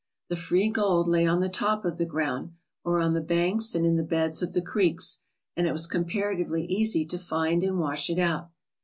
The 0.29 0.35
free 0.35 0.67
gold 0.67 1.07
lay 1.07 1.27
on 1.27 1.41
the 1.41 1.47
top 1.47 1.85
of 1.85 1.99
the 1.99 2.07
ground, 2.07 2.53
or 2.83 2.99
on 2.99 3.13
the 3.13 3.21
banks 3.21 3.75
and 3.75 3.85
in 3.85 3.97
the 3.97 4.03
beds 4.03 4.41
of 4.41 4.53
the 4.53 4.61
creeks, 4.63 5.19
and 5.55 5.67
it 5.67 5.71
was 5.73 5.85
comparatively 5.85 6.65
easy 6.65 7.05
to 7.05 7.19
find 7.19 7.61
and 7.61 7.77
wash 7.77 8.09
it 8.09 8.17
out. 8.17 8.49